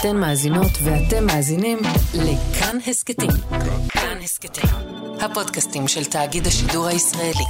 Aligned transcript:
אתן 0.00 0.16
מאזינות 0.16 0.70
ואתם 0.84 1.26
מאזינים 1.26 1.78
לכאן 2.14 2.78
הסכתים. 2.86 3.30
כאן 3.88 4.18
הסכתים, 4.22 4.70
הפודקאסטים 5.20 5.88
של 5.88 6.04
תאגיד 6.04 6.46
השידור 6.46 6.86
הישראלי. 6.86 7.44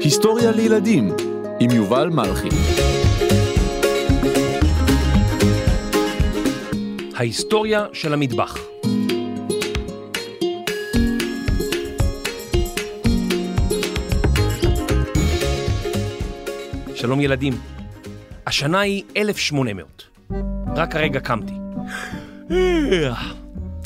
היסטוריה 0.00 0.50
לילדים 0.50 1.12
עם 1.60 1.70
יובל 1.70 2.08
מלכי. 2.08 2.48
ההיסטוריה 7.16 7.86
של 7.92 8.14
המטבח. 8.14 8.58
שלום 16.94 17.20
ילדים, 17.20 17.52
השנה 18.46 18.80
היא 18.80 19.02
1800. 19.16 20.04
רק 20.76 20.96
הרגע 20.96 21.20
קמתי. 21.20 21.54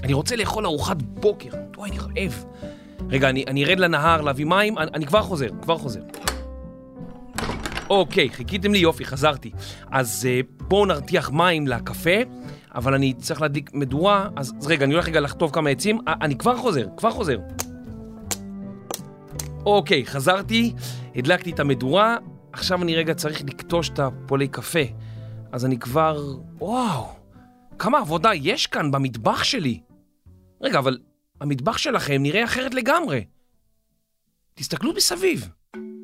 אני 0.05 0.13
רוצה 0.13 0.37
לאכול 0.37 0.67
ארוחת 0.67 1.03
בוקר. 1.03 1.51
וואי, 1.77 1.91
אני 1.91 1.99
רעב. 1.99 2.45
רגע, 3.11 3.31
אני, 3.31 3.45
אני 3.47 3.65
ארד 3.65 3.81
לנהר 3.81 4.21
להביא 4.21 4.45
מים, 4.45 4.79
אני, 4.79 4.91
אני 4.95 5.07
כבר 5.07 5.23
חוזר, 5.23 5.49
כבר 5.63 5.79
חוזר. 5.79 6.01
אוקיי, 7.91 8.31
חיכיתם 8.31 8.73
לי, 8.73 8.79
יופי, 8.79 9.05
חזרתי. 9.05 9.51
אז 9.91 10.29
אה, 10.31 10.41
בואו 10.61 10.87
נרתיח 10.87 11.31
מים 11.31 11.67
לקפה, 11.67 12.11
אבל 12.75 12.95
אני 12.95 13.13
צריך 13.13 13.43
להדליק 13.43 13.71
מדורה, 13.75 14.29
אז, 14.37 14.53
אז 14.61 14.67
רגע, 14.67 14.85
אני 14.85 14.95
הולך 14.95 15.09
רגע 15.09 15.21
לחטוף 15.21 15.51
כמה 15.53 15.71
עצים. 15.71 16.01
אה, 16.09 16.15
אני 16.21 16.39
כבר 16.39 16.57
חוזר, 16.57 16.87
כבר 16.97 17.11
חוזר. 17.11 17.39
אוקיי, 19.67 20.07
חזרתי, 20.07 20.73
הדלקתי 21.17 21.51
את 21.51 21.61
המדורה, 21.61 22.17
עכשיו 22.55 22.83
אני 22.83 22.97
רגע 22.97 23.15
צריך 23.15 23.45
לקטוש 23.45 23.89
את 23.89 23.99
הפולי 23.99 24.49
קפה. 24.49 24.79
אז 25.53 25.65
אני 25.65 25.79
כבר... 25.79 26.37
וואו, 26.59 27.09
כמה 27.79 27.99
עבודה 27.99 28.35
יש 28.35 28.67
כאן 28.67 28.91
במטבח 28.91 29.45
שלי. 29.45 29.81
רגע, 30.61 30.79
אבל 30.79 30.99
המטבח 31.41 31.79
שלכם 31.79 32.23
נראה 32.23 32.45
אחרת 32.45 32.75
לגמרי. 32.75 33.25
תסתכלו 34.55 34.93
מסביב. 34.93 35.49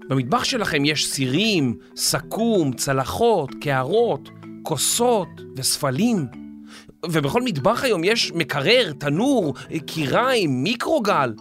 במטבח 0.09 0.45
שלכם 0.45 0.85
יש 0.85 1.07
סירים, 1.07 1.79
סכו"ם, 1.97 2.73
צלחות, 2.73 3.51
קערות, 3.61 4.29
כוסות 4.63 5.29
וספלים. 5.57 6.27
ובכל 7.07 7.43
מטבח 7.43 7.85
היום 7.85 8.05
יש 8.05 8.33
מקרר, 8.33 8.93
תנור, 8.93 9.55
קיריים, 9.87 10.63
מיקרוגל. 10.63 11.35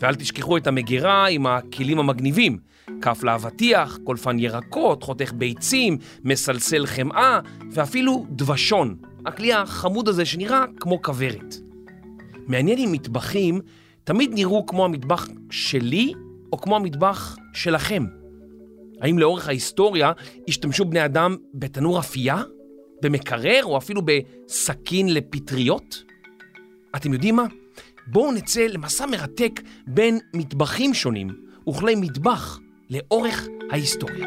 ואל 0.00 0.14
תשכחו 0.14 0.56
את 0.56 0.66
המגירה 0.66 1.26
עם 1.26 1.46
הכלים 1.46 1.98
המגניבים. 1.98 2.71
כף 3.02 3.22
לאבטיח, 3.22 3.98
קולפן 4.04 4.38
ירקות, 4.38 5.02
חותך 5.02 5.32
ביצים, 5.32 5.98
מסלסל 6.24 6.86
חמאה 6.86 7.40
ואפילו 7.70 8.26
דבשון, 8.30 8.96
הכלי 9.26 9.52
החמוד 9.52 10.08
הזה 10.08 10.24
שנראה 10.24 10.64
כמו 10.80 11.02
כוורת. 11.02 11.54
מעניין 12.46 12.78
אם 12.78 12.92
מטבחים 12.92 13.60
תמיד 14.04 14.30
נראו 14.34 14.66
כמו 14.66 14.84
המטבח 14.84 15.28
שלי 15.50 16.12
או 16.52 16.60
כמו 16.60 16.76
המטבח 16.76 17.36
שלכם. 17.54 18.04
האם 19.00 19.18
לאורך 19.18 19.48
ההיסטוריה 19.48 20.12
השתמשו 20.48 20.84
בני 20.84 21.04
אדם 21.04 21.36
בתנור 21.54 21.98
אפייה? 21.98 22.42
במקרר 23.02 23.60
או 23.64 23.78
אפילו 23.78 24.02
בסכין 24.02 25.14
לפטריות? 25.14 26.04
אתם 26.96 27.12
יודעים 27.12 27.36
מה? 27.36 27.44
בואו 28.06 28.32
נצא 28.32 28.60
למסע 28.60 29.06
מרתק 29.06 29.60
בין 29.86 30.18
מטבחים 30.34 30.94
שונים 30.94 31.28
וכלי 31.68 31.94
מטבח 31.94 32.60
לאורך 32.92 33.48
ההיסטוריה. 33.70 34.26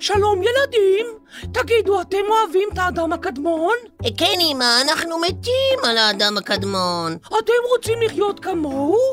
שלום 0.00 0.42
ילדים, 0.42 1.06
תגידו, 1.52 2.00
אתם 2.00 2.16
אוהבים 2.28 2.68
את 2.72 2.78
האדם 2.78 3.12
הקדמון? 3.12 3.74
כן, 4.18 4.38
אמא, 4.40 4.80
אנחנו 4.82 5.18
מתים 5.18 5.78
על 5.84 5.98
האדם 5.98 6.38
הקדמון. 6.38 7.16
אתם 7.26 7.52
רוצים 7.70 8.02
לחיות 8.02 8.40
כמוהו? 8.40 9.12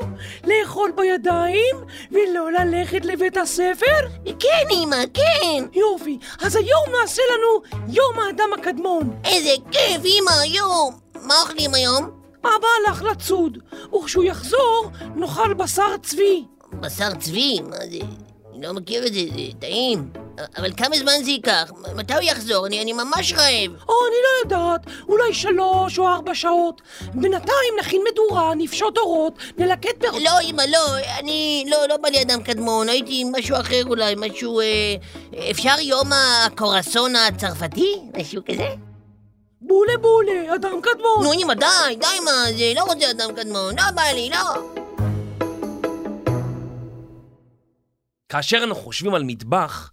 לאכול 0.79 0.91
בידיים 0.91 1.75
ולא 2.11 2.51
ללכת 2.51 3.05
לבית 3.05 3.37
הספר? 3.37 4.07
כן, 4.39 4.67
אמא, 4.71 4.97
כן. 5.13 5.65
יופי, 5.73 6.19
אז 6.41 6.55
היום 6.55 6.83
נעשה 7.01 7.21
לנו 7.33 7.81
יום 7.93 8.19
האדם 8.19 8.49
הקדמון. 8.59 9.19
איזה 9.25 9.49
כיף, 9.71 10.01
אמא, 10.05 10.31
היום. 10.41 10.99
מה 11.23 11.33
אוכלים 11.41 11.73
היום? 11.73 12.09
אבא 12.41 12.67
הלך 12.87 13.01
לצוד, 13.01 13.57
וכשהוא 13.95 14.23
יחזור 14.23 14.85
נאכל 15.15 15.53
בשר 15.53 15.97
צבי. 16.03 16.45
בשר 16.73 17.15
צבי? 17.15 17.59
מה 17.61 17.77
זה? 17.91 18.28
לא 18.61 18.73
מכיר 18.73 19.07
את 19.07 19.13
זה, 19.13 19.19
זה 19.19 19.41
טעים. 19.59 20.11
אבל 20.57 20.71
כמה 20.77 20.97
זמן 20.97 21.23
זה 21.23 21.31
ייקח? 21.31 21.71
מתי 21.95 22.13
הוא 22.13 22.21
יחזור? 22.21 22.67
אני, 22.67 22.81
אני 22.81 22.93
ממש 22.93 23.33
רעב. 23.33 23.71
או, 23.89 23.93
אני 24.07 24.15
לא 24.23 24.39
יודעת, 24.43 24.81
אולי 25.07 25.33
שלוש 25.33 25.99
או 25.99 26.07
ארבע 26.07 26.35
שעות. 26.35 26.81
בינתיים 27.13 27.73
נכין 27.79 28.01
מדורה, 28.11 28.55
נפשוט 28.55 28.97
אורות, 28.97 29.33
נלקט 29.57 29.99
פירות. 29.99 30.21
לא, 30.23 30.39
אמא, 30.43 30.61
לא, 30.61 30.97
אני... 31.19 31.65
לא, 31.67 31.77
לא 31.89 31.97
בא 31.97 32.09
לי 32.09 32.21
אדם 32.21 32.43
קדמון, 32.43 32.89
הייתי 32.89 33.23
משהו 33.31 33.55
אחר 33.59 33.81
אולי, 33.85 34.15
משהו... 34.17 34.59
אה, 34.59 34.95
אפשר 35.51 35.75
יום 35.79 36.09
הקורסון 36.13 37.15
הצרפתי? 37.15 37.95
משהו 38.17 38.41
כזה? 38.45 38.67
בולה 39.61 39.97
בולה, 40.01 40.55
אדם 40.55 40.81
קדמון. 40.81 41.23
נו, 41.23 41.33
אמא, 41.33 41.53
די, 41.53 41.95
די 41.99 42.19
מה 42.25 42.45
זה, 42.57 42.73
לא 42.75 42.83
רוצה 42.83 43.11
אדם 43.11 43.35
קדמון, 43.35 43.75
לא 43.77 43.91
בא 43.95 44.03
לי, 44.13 44.29
לא. 44.29 44.79
כאשר 48.29 48.57
אנחנו 48.63 48.83
חושבים 48.83 49.13
על 49.13 49.23
מטבח, 49.23 49.91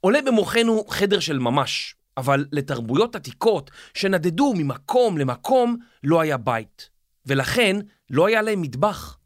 עולה 0.00 0.22
במוחנו 0.22 0.84
חדר 0.88 1.20
של 1.20 1.38
ממש, 1.38 1.94
אבל 2.16 2.46
לתרבויות 2.52 3.16
עתיקות 3.16 3.70
שנדדו 3.94 4.54
ממקום 4.56 5.18
למקום 5.18 5.76
לא 6.04 6.20
היה 6.20 6.36
בית, 6.36 6.88
ולכן 7.26 7.76
לא 8.10 8.26
היה 8.26 8.42
להם 8.42 8.62
מטבח. 8.62 9.18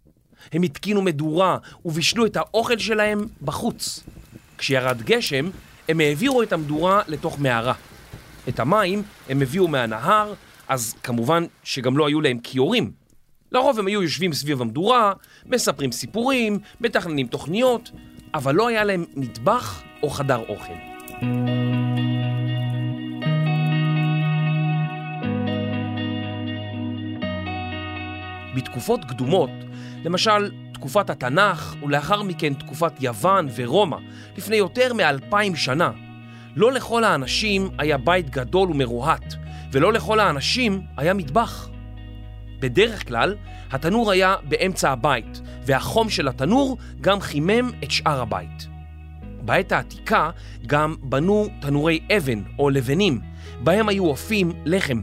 הם 0.53 0.63
התקינו 0.63 1.03
מדורה 1.03 1.59
ובישלו 1.85 2.27
את 2.27 2.37
האוכל 2.37 2.79
שלהם 2.79 3.27
בחוץ. 3.43 4.01
כשירד 4.59 5.03
גשם, 5.03 5.51
הם 5.89 6.01
העבירו 6.01 6.43
את 6.43 6.53
המדורה 6.53 7.03
לתוך 7.09 7.39
מערה. 7.39 7.75
את 8.49 8.61
המים 8.61 9.03
הם 9.29 9.43
הביאו 9.43 9.69
מהנהר, 9.69 10.35
אז 10.69 10.95
כמובן 11.03 11.45
שגם 11.65 11.99
לא 11.99 12.07
היו 12.07 12.21
להם 12.21 12.39
כיורים. 12.39 12.93
לרוב 13.53 13.79
הם 13.79 13.87
היו 13.87 14.03
יושבים 14.03 14.33
סביב 14.33 14.63
המדורה, 14.63 15.13
מספרים 15.47 15.93
סיפורים, 15.93 16.59
מתכננים 16.81 17.27
תוכניות, 17.27 17.91
אבל 18.37 18.55
לא 18.55 18.69
היה 18.69 18.85
להם 18.85 19.05
מטבח 19.17 19.83
או 20.03 20.11
חדר 20.11 20.43
אוכל. 20.49 20.73
בתקופות 28.57 29.05
קדומות, 29.05 29.51
למשל 30.05 30.51
תקופת 30.73 31.11
התנ"ך 31.11 31.75
ולאחר 31.83 32.23
מכן 32.23 32.55
תקופת 32.55 32.93
יוון 33.01 33.49
ורומא, 33.57 33.97
לפני 34.37 34.57
יותר 34.57 34.93
מאלפיים 34.93 35.57
שנה, 35.57 35.91
לא 36.57 36.73
לכל 36.73 37.05
האנשים 37.05 37.69
היה 37.79 37.99
בית 37.99 38.31
גדול 38.31 38.71
ומרוהט, 38.71 39.35
ולא 39.73 39.93
לכל 39.93 40.21
האנשים 40.21 40.83
היה 40.97 41.15
מטבח. 41.15 41.69
בדרך 42.61 43.09
כלל, 43.09 43.35
התנור 43.71 44.11
היה 44.11 44.35
באמצע 44.49 44.91
הבית, 44.91 45.41
והחום 45.67 46.11
של 46.11 46.29
התנור 46.29 46.77
גם 47.01 47.21
חימם 47.21 47.71
את 47.85 47.91
שאר 47.91 48.21
הבית. 48.21 48.67
בעת 49.43 49.73
העתיקה 49.73 50.31
גם 50.67 50.95
בנו 51.03 51.49
תנורי 51.61 52.01
אבן 52.17 52.43
או 52.59 52.71
לבנים, 52.71 53.21
בהם 53.65 53.89
היו 53.89 54.07
אופים 54.07 54.53
לחם. 54.65 55.03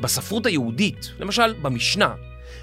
בספרות 0.00 0.46
היהודית, 0.46 1.12
למשל 1.18 1.54
במשנה, 1.62 2.14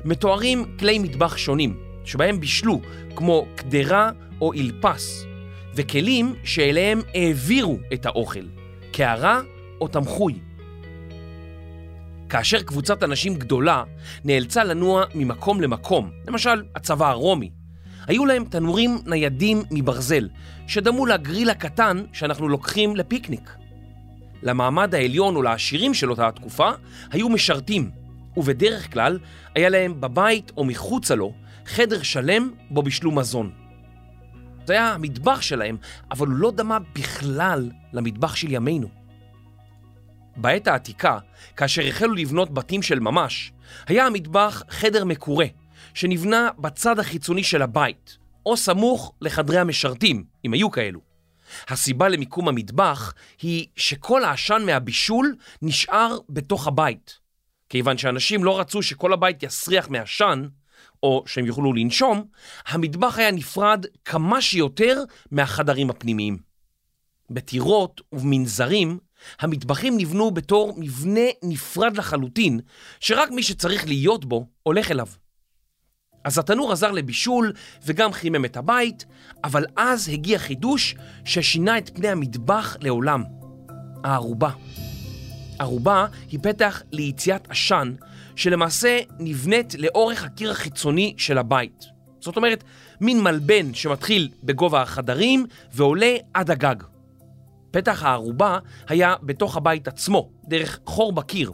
מתוארים 0.06 0.78
כלי 0.80 1.00
מטבח 1.00 1.38
שונים, 1.38 1.78
שבהם 2.06 2.40
בישלו, 2.40 2.82
כמו 3.16 3.46
קדרה 3.56 4.12
או 4.42 4.54
אילפס, 4.54 5.26
וכלים 5.76 6.36
שאליהם 6.44 7.02
העבירו 7.16 7.80
את 7.94 8.06
האוכל, 8.06 8.46
קערה 8.92 9.42
או 9.82 9.88
תמחוי. 9.88 10.40
כאשר 12.30 12.62
קבוצת 12.62 13.04
אנשים 13.04 13.36
גדולה 13.36 13.84
נאלצה 14.24 14.64
לנוע 14.64 15.04
ממקום 15.16 15.62
למקום, 15.62 16.12
למשל 16.28 16.64
הצבא 16.76 17.10
הרומי, 17.10 17.52
היו 18.08 18.26
להם 18.26 18.46
תנורים 18.46 18.98
ניידים 19.06 19.64
מברזל, 19.72 20.30
שדמו 20.68 21.06
לגריל 21.06 21.50
הקטן 21.50 22.04
שאנחנו 22.14 22.50
לוקחים 22.50 22.96
לפיקניק. 22.96 23.56
למעמד 24.44 24.96
העליון 24.96 25.36
או 25.36 25.42
לעשירים 25.42 25.94
של 25.94 26.10
אותה 26.10 26.28
התקופה 26.28 26.70
היו 27.12 27.30
משרתים, 27.30 27.92
ובדרך 28.38 28.94
כלל 28.94 29.20
היה 29.56 29.70
להם 29.70 30.02
בבית 30.02 30.52
או 30.58 30.66
מחוצה 30.66 31.16
לו 31.16 31.34
חדר 31.66 32.02
שלם 32.02 32.52
בו 32.70 32.84
בישלו 32.84 33.12
מזון. 33.12 33.52
זה 34.66 34.74
היה 34.74 34.94
המטבח 34.94 35.42
שלהם, 35.42 35.78
אבל 36.12 36.28
הוא 36.28 36.36
לא 36.36 36.52
דמה 36.52 36.78
בכלל 36.96 37.70
למטבח 37.94 38.36
של 38.36 38.52
ימינו. 38.52 38.99
בעת 40.36 40.68
העתיקה, 40.68 41.18
כאשר 41.58 41.82
החלו 41.88 42.14
לבנות 42.14 42.54
בתים 42.54 42.82
של 42.82 43.00
ממש, 43.00 43.52
היה 43.88 44.06
המטבח 44.06 44.64
חדר 44.70 45.06
מקורה, 45.06 45.46
שנבנה 45.94 46.50
בצד 46.58 47.00
החיצוני 47.00 47.44
של 47.44 47.62
הבית, 47.62 48.18
או 48.46 48.58
סמוך 48.58 49.14
לחדרי 49.22 49.58
המשרתים, 49.58 50.24
אם 50.46 50.54
היו 50.54 50.72
כאלו. 50.72 51.00
הסיבה 51.68 52.08
למיקום 52.08 52.48
המטבח 52.48 53.14
היא 53.42 53.68
שכל 53.76 54.24
העשן 54.24 54.62
מהבישול 54.66 55.36
נשאר 55.62 56.18
בתוך 56.30 56.68
הבית. 56.68 57.20
כיוון 57.70 57.98
שאנשים 57.98 58.44
לא 58.44 58.60
רצו 58.60 58.82
שכל 58.82 59.14
הבית 59.14 59.44
יסריח 59.44 59.90
מעשן, 59.90 60.48
או 61.04 61.24
שהם 61.28 61.46
יוכלו 61.46 61.74
לנשום, 61.74 62.26
המטבח 62.68 63.18
היה 63.18 63.32
נפרד 63.32 63.86
כמה 64.06 64.42
שיותר 64.42 65.04
מהחדרים 65.32 65.90
הפנימיים. 65.90 66.49
בטירות 67.32 68.02
ובמנזרים, 68.12 69.00
המטבחים 69.40 69.98
נבנו 69.98 70.32
בתור 70.32 70.74
מבנה 70.78 71.22
נפרד 71.44 71.98
לחלוטין, 71.98 72.60
שרק 73.00 73.32
מי 73.32 73.44
שצריך 73.44 73.88
להיות 73.88 74.26
בו 74.26 74.46
הולך 74.64 74.92
אליו. 74.92 75.08
אז 76.24 76.38
התנור 76.38 76.72
עזר 76.72 76.92
לבישול 76.92 77.54
וגם 77.86 78.14
חימם 78.14 78.46
את 78.46 78.58
הבית, 78.58 79.06
אבל 79.44 79.66
אז 79.76 80.10
הגיע 80.10 80.40
חידוש 80.40 80.96
ששינה 81.26 81.78
את 81.78 81.90
פני 81.96 82.08
המטבח 82.08 82.78
לעולם, 82.82 83.24
הערובה. 84.04 84.50
ערובה 85.60 86.06
היא 86.32 86.40
פתח 86.44 86.82
ליציאת 86.92 87.52
עשן, 87.52 87.94
שלמעשה 88.36 89.00
נבנית 89.20 89.76
לאורך 89.76 90.24
הקיר 90.24 90.52
החיצוני 90.52 91.14
של 91.18 91.38
הבית. 91.38 91.86
זאת 92.20 92.38
אומרת, 92.38 92.64
מין 93.02 93.22
מלבן 93.22 93.74
שמתחיל 93.74 94.30
בגובה 94.44 94.82
החדרים 94.82 95.46
ועולה 95.74 96.16
עד 96.34 96.52
הגג. 96.52 96.76
פתח 97.72 98.04
הערובה 98.04 98.60
היה 98.88 99.16
בתוך 99.24 99.58
הבית 99.58 99.88
עצמו, 99.88 100.30
דרך 100.48 100.80
חור 100.86 101.12
בקיר, 101.12 101.52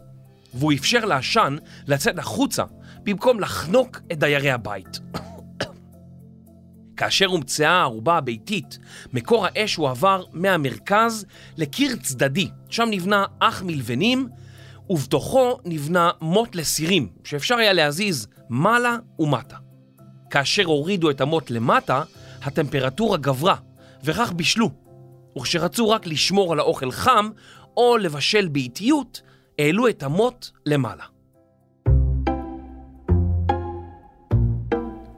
והוא 0.53 0.73
אפשר 0.73 1.05
לעשן 1.05 1.55
לצאת 1.87 2.19
החוצה 2.19 2.63
במקום 3.03 3.39
לחנוק 3.39 4.01
את 4.11 4.19
דיירי 4.19 4.51
הבית. 4.51 4.99
כאשר 6.97 7.25
הומצאה 7.25 7.71
הערובה 7.71 8.17
הביתית, 8.17 8.79
מקור 9.13 9.45
האש 9.45 9.75
הועבר 9.75 10.23
מהמרכז 10.33 11.25
לקיר 11.57 11.95
צדדי, 11.95 12.49
שם 12.69 12.87
נבנה 12.91 13.25
אח 13.39 13.61
מלבנים, 13.61 14.29
ובתוכו 14.89 15.57
נבנה 15.65 16.11
מוט 16.21 16.55
לסירים, 16.55 17.07
שאפשר 17.23 17.55
היה 17.55 17.73
להזיז 17.73 18.27
מעלה 18.49 18.97
ומטה. 19.19 19.57
כאשר 20.29 20.63
הורידו 20.63 21.09
את 21.09 21.21
המוט 21.21 21.49
למטה, 21.49 22.03
הטמפרטורה 22.41 23.17
גברה, 23.17 23.55
וכך 24.03 24.33
בישלו. 24.35 24.84
וכשרצו 25.37 25.89
רק 25.89 26.07
לשמור 26.07 26.53
על 26.53 26.59
האוכל 26.59 26.91
חם, 26.91 27.29
או 27.77 27.97
לבשל 27.97 28.47
באיטיות, 28.47 29.21
העלו 29.59 29.87
את 29.87 30.03
המוט 30.03 30.47
למעלה. 30.65 31.14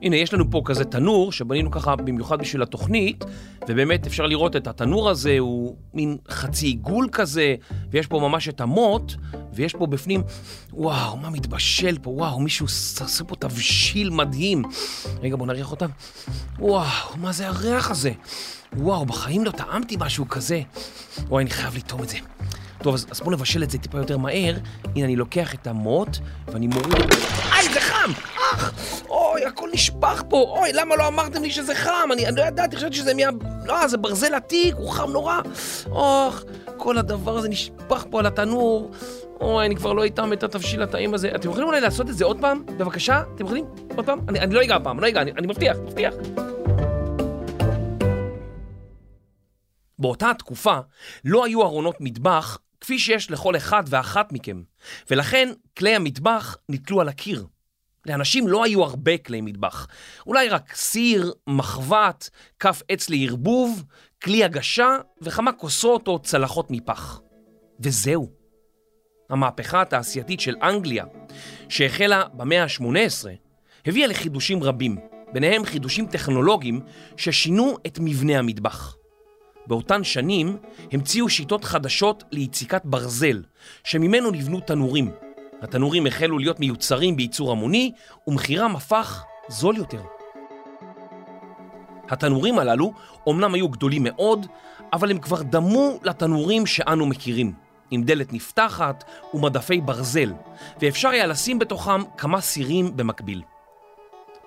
הנה, 0.02 0.16
יש 0.16 0.34
לנו 0.34 0.52
פה 0.52 0.62
כזה 0.66 0.86
תנור 0.86 1.32
שבנינו 1.32 1.72
ככה 1.72 1.96
במיוחד 1.96 2.40
בשביל 2.40 2.62
התוכנית, 2.62 3.26
ובאמת 3.68 4.08
אפשר 4.08 4.26
לראות 4.26 4.56
את 4.56 4.68
התנור 4.68 5.10
הזה, 5.10 5.36
הוא 5.40 5.76
מין 5.94 6.18
חצי 6.30 6.66
עיגול 6.66 7.10
כזה, 7.12 7.56
ויש 7.92 8.08
פה 8.08 8.20
ממש 8.20 8.50
את 8.50 8.62
המוט, 8.62 9.14
ויש 9.54 9.74
פה 9.74 9.88
בפנים, 9.88 10.24
וואו, 10.74 11.18
מה 11.18 11.30
מתבשל 11.30 11.98
פה, 12.02 12.10
וואו, 12.10 12.40
מישהו 12.40 12.66
עשה 12.66 13.24
פה 13.24 13.36
תבשיל 13.36 14.10
מדהים. 14.10 14.64
רגע, 15.22 15.36
בוא 15.36 15.48
נריח 15.48 15.72
אותם. 15.72 15.90
וואו, 16.60 17.18
מה 17.18 17.32
זה 17.32 17.48
הריח 17.48 17.92
הזה? 17.92 18.12
וואו, 18.74 19.06
בחיים 19.06 19.46
לא 19.46 19.52
טעמתי 19.52 19.96
משהו 20.00 20.28
כזה. 20.28 20.62
וואי, 21.28 21.44
אני 21.44 21.52
חייב 21.52 21.76
לטעום 21.76 22.04
את 22.04 22.10
זה. 22.10 22.18
טוב, 22.82 22.94
אז, 22.94 23.06
אז 23.12 23.20
בואו 23.20 23.32
נבשל 23.32 23.64
את 23.64 23.70
זה 23.70 23.78
טיפה 23.78 23.98
יותר 23.98 24.18
מהר. 24.18 24.58
הנה, 24.96 25.06
אני 25.06 25.16
לוקח 25.16 25.54
את 25.54 25.68
המוט, 25.68 26.18
ואני 26.48 26.68
מוריד... 26.68 27.12
איי, 27.52 27.74
זה 27.74 27.80
חם! 27.80 28.12
אך! 28.54 28.74
אוי, 29.38 29.46
הכל 29.46 29.70
נשפך 29.74 30.24
פה! 30.30 30.56
אוי, 30.58 30.74
למה 30.74 30.96
לא 30.96 31.08
אמרתם 31.08 31.42
לי 31.42 31.52
שזה 31.52 31.76
חם? 31.76 32.10
אני, 32.14 32.28
אני 32.28 32.36
לא 32.36 32.42
ידעתי, 32.42 32.76
חשבתי 32.76 32.96
שזה 32.96 33.14
מה... 33.14 33.24
לא, 33.66 33.88
זה 33.88 33.98
ברזל 33.98 34.34
עתיק, 34.34 34.76
הוא 34.76 34.92
חם 34.92 35.12
נורא. 35.12 35.42
אוח, 35.92 36.44
כל 36.78 36.98
הדבר 36.98 37.38
הזה 37.38 37.50
נשפך 37.50 38.06
פה 38.10 38.20
על 38.20 38.26
התנור. 38.26 38.92
אוי, 39.42 39.66
אני 39.66 39.76
כבר 39.76 39.94
לא 39.94 40.06
אטעם 40.06 40.34
את 40.34 40.44
התבשיל 40.44 40.82
הטעים 40.82 41.14
הזה. 41.14 41.32
אתם 41.36 41.50
יכולים 41.50 41.68
אולי 41.68 41.82
לעשות 41.82 42.10
את 42.10 42.18
זה 42.18 42.26
עוד 42.26 42.42
פעם? 42.42 42.66
בבקשה? 42.66 43.24
אתם 43.36 43.46
יכולים? 43.46 43.66
עוד 43.96 44.06
פעם? 44.06 44.20
אני, 44.30 44.40
אני 44.40 44.54
לא 44.54 44.64
אגע 44.64 44.76
הפעם, 44.76 45.00
לא 45.00 45.08
אגע, 45.08 45.22
אני, 45.22 45.32
אני 45.32 45.48
מבטיח, 45.48 45.78
מבטיח. 45.78 46.14
באותה 50.00 50.32
התקופה 50.32 50.80
לא 51.26 51.46
היו 51.46 51.64
ארונות 51.64 51.96
מטבח 52.00 52.58
כפי 52.82 53.00
שיש 53.00 53.32
לכל 53.32 53.56
אחד 53.56 53.84
ואחת 53.88 54.32
מכם, 54.32 54.62
ולכן 55.12 55.50
כלי 55.78 55.96
המטבח 55.96 56.58
נתלו 56.70 57.02
על 57.02 57.10
הקיר. 57.10 57.46
לאנשים 58.08 58.48
לא 58.48 58.64
היו 58.64 58.84
הרבה 58.84 59.18
כלי 59.18 59.42
מטבח, 59.42 59.88
אולי 60.28 60.50
רק 60.50 60.76
סיר, 60.76 61.34
מחבת, 61.48 62.30
כף 62.60 62.82
עץ 62.90 63.10
לערבוב, 63.10 63.84
כלי 64.24 64.44
הגשה 64.44 64.98
וכמה 65.22 65.52
כוסות 65.52 66.08
או 66.08 66.20
צלחות 66.20 66.72
מפח. 66.72 67.22
וזהו. 67.80 68.30
המהפכה 69.30 69.82
התעשייתית 69.82 70.40
של 70.40 70.56
אנגליה, 70.62 71.06
שהחלה 71.70 72.24
במאה 72.34 72.64
ה-18, 72.64 73.28
הביאה 73.86 74.08
לחידושים 74.08 74.64
רבים, 74.64 74.98
ביניהם 75.34 75.66
חידושים 75.66 76.06
טכנולוגיים 76.06 76.82
ששינו 77.18 77.78
את 77.88 78.00
מבנה 78.02 78.40
המטבח. 78.40 78.96
באותן 79.68 80.04
שנים 80.04 80.58
המציאו 80.92 81.30
שיטות 81.30 81.64
חדשות 81.64 82.24
ליציקת 82.32 82.82
ברזל, 82.86 83.44
שממנו 83.84 84.32
נבנו 84.32 84.60
תנורים. 84.60 85.12
התנורים 85.62 86.08
החלו 86.08 86.40
להיות 86.40 86.60
מיוצרים 86.60 87.16
בייצור 87.16 87.52
המוני, 87.52 87.92
ומחירם 88.28 88.76
הפך 88.76 89.24
זול 89.48 89.78
יותר. 89.78 90.02
התנורים 92.10 92.60
הללו 92.60 92.94
אומנם 93.28 93.54
היו 93.54 93.70
גדולים 93.70 94.04
מאוד, 94.04 94.48
אבל 94.94 95.12
הם 95.12 95.20
כבר 95.20 95.42
דמו 95.42 96.00
לתנורים 96.04 96.66
שאנו 96.66 97.06
מכירים, 97.06 97.54
עם 97.92 98.04
דלת 98.04 98.34
נפתחת 98.34 99.04
ומדפי 99.34 99.82
ברזל, 99.82 100.34
ואפשר 100.82 101.10
היה 101.10 101.28
לשים 101.28 101.60
בתוכם 101.60 102.02
כמה 102.18 102.42
סירים 102.42 102.98
במקביל. 102.98 103.42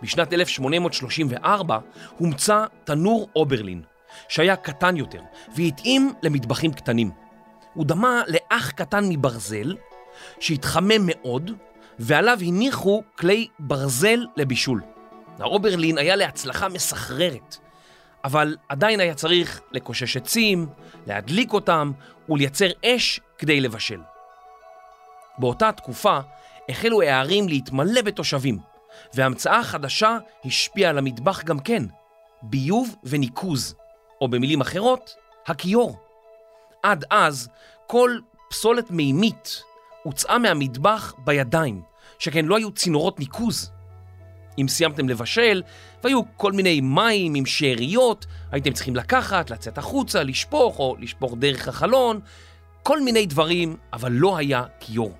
בשנת 0.03 0.33
1834 0.33 1.79
הומצא 2.19 2.65
תנור 2.85 3.29
אוברלין, 3.37 3.83
שהיה 4.29 4.57
קטן 4.57 4.97
יותר 4.97 5.21
והתאים 5.57 6.13
למטבחים 6.23 6.73
קטנים. 6.73 7.11
הוא 7.75 7.87
דמה 7.87 8.23
לאח 8.29 8.71
קטן 8.71 9.05
מברזל 9.09 9.75
שהתחמם 10.41 11.07
מאוד 11.07 11.51
ועליו 11.99 12.39
הניחו 12.41 13.03
כלי 13.19 13.49
ברזל 13.59 14.27
לבישול. 14.37 14.83
האוברלין 15.39 15.99
היה 15.99 16.17
להצלחה 16.17 16.69
מסחררת, 16.69 17.57
אבל 18.25 18.57
עדיין 18.69 19.01
היה 19.01 19.15
צריך 19.15 19.61
לקושש 19.73 20.17
עצים, 20.17 20.67
להדליק 21.07 21.53
אותם 21.53 21.93
ולייצר 22.29 22.69
אש 22.85 23.21
כדי 23.39 23.61
לבשל. 23.61 24.01
באותה 25.39 25.73
תקופה 25.73 26.19
החלו 26.69 27.03
הערים 27.03 27.49
להתמלא 27.49 28.03
בתושבים, 28.03 28.59
וההמצאה 29.15 29.59
החדשה 29.59 30.19
השפיעה 30.45 30.91
על 30.91 30.99
המטבח 30.99 31.43
גם 31.43 31.61
כן, 31.61 31.83
ביוב 32.43 32.97
וניקוז. 33.05 33.75
או 34.21 34.29
במילים 34.29 34.61
אחרות, 34.61 35.15
הכיור. 35.47 35.99
עד 36.83 37.05
אז 37.11 37.49
כל 37.87 38.19
פסולת 38.51 38.91
מימית 38.91 39.63
הוצאה 40.03 40.39
מהמטבח 40.39 41.15
בידיים, 41.25 41.83
שכן 42.19 42.45
לא 42.45 42.57
היו 42.57 42.71
צינורות 42.73 43.19
ניקוז. 43.21 43.73
אם 44.59 44.69
סיימתם 44.69 45.09
לבשל 45.09 45.63
והיו 46.05 46.21
כל 46.37 46.53
מיני 46.53 46.81
מים 46.81 47.35
עם 47.35 47.47
שאריות, 47.47 48.27
הייתם 48.53 48.73
צריכים 48.73 48.97
לקחת, 48.97 49.51
לצאת 49.51 49.79
החוצה, 49.79 50.23
לשפוך 50.23 50.79
או 50.79 50.97
לשפוך 50.99 51.35
דרך 51.39 51.69
החלון, 51.69 52.21
כל 52.83 53.01
מיני 53.01 53.27
דברים, 53.27 53.77
אבל 53.93 54.13
לא 54.13 54.37
היה 54.37 54.65
כיור. 54.81 55.13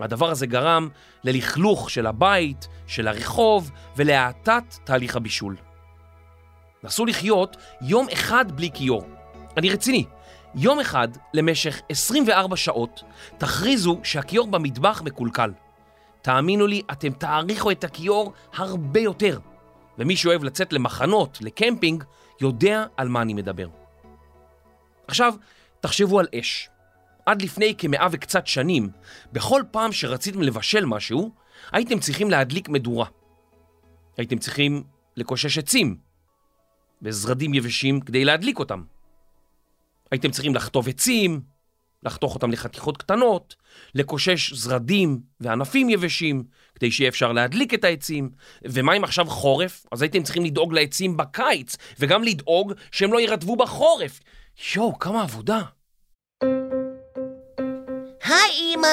הדבר 0.00 0.30
הזה 0.30 0.46
גרם 0.46 0.88
ללכלוך 1.24 1.90
של 1.90 2.06
הבית, 2.06 2.68
של 2.86 3.08
הרחוב 3.08 3.70
ולהאטת 3.96 4.64
תהליך 4.84 5.16
הבישול. 5.16 5.56
נסו 6.84 7.06
לחיות 7.06 7.56
יום 7.80 8.06
אחד 8.12 8.52
בלי 8.52 8.70
כיור. 8.74 9.06
אני 9.56 9.70
רציני, 9.70 10.04
יום 10.54 10.80
אחד 10.80 11.08
למשך 11.34 11.80
24 11.88 12.56
שעות 12.56 13.02
תכריזו 13.38 14.00
שהכיור 14.02 14.46
במטבח 14.46 15.02
מקולקל. 15.04 15.52
תאמינו 16.22 16.66
לי, 16.66 16.82
אתם 16.92 17.12
תעריכו 17.12 17.70
את 17.70 17.84
הכיור 17.84 18.32
הרבה 18.54 19.00
יותר. 19.00 19.38
ומי 19.98 20.16
שאוהב 20.16 20.44
לצאת 20.44 20.72
למחנות, 20.72 21.38
לקמפינג, 21.40 22.04
יודע 22.40 22.84
על 22.96 23.08
מה 23.08 23.22
אני 23.22 23.34
מדבר. 23.34 23.68
עכשיו, 25.08 25.34
תחשבו 25.80 26.20
על 26.20 26.26
אש. 26.34 26.68
עד 27.26 27.42
לפני 27.42 27.74
כמאה 27.78 28.06
וקצת 28.10 28.46
שנים, 28.46 28.90
בכל 29.32 29.62
פעם 29.70 29.92
שרציתם 29.92 30.42
לבשל 30.42 30.84
משהו, 30.84 31.30
הייתם 31.72 31.98
צריכים 31.98 32.30
להדליק 32.30 32.68
מדורה. 32.68 33.06
הייתם 34.16 34.38
צריכים 34.38 34.82
לקושש 35.16 35.58
עצים, 35.58 35.96
וזרדים 37.02 37.54
יבשים 37.54 38.00
כדי 38.00 38.24
להדליק 38.24 38.58
אותם. 38.58 38.82
הייתם 40.12 40.30
צריכים 40.30 40.54
לחטוב 40.54 40.88
עצים, 40.88 41.40
לחתוך 42.02 42.34
אותם 42.34 42.50
לחתיכות 42.50 42.96
קטנות, 42.96 43.56
לקושש 43.94 44.52
זרדים 44.52 45.20
וענפים 45.40 45.90
יבשים, 45.90 46.44
כדי 46.74 46.90
שיהיה 46.90 47.08
אפשר 47.08 47.32
להדליק 47.32 47.74
את 47.74 47.84
העצים. 47.84 48.30
ומה 48.64 48.96
אם 48.96 49.04
עכשיו 49.04 49.26
חורף? 49.26 49.86
אז 49.92 50.02
הייתם 50.02 50.22
צריכים 50.22 50.44
לדאוג 50.44 50.74
לעצים 50.74 51.16
בקיץ, 51.16 51.76
וגם 51.98 52.22
לדאוג 52.22 52.72
שהם 52.92 53.12
לא 53.12 53.20
יירטבו 53.20 53.56
בחורף. 53.56 54.20
יואו, 54.76 54.98
כמה 54.98 55.22
עבודה. 55.22 55.62
היי, 58.32 58.74
אמא! 58.74 58.88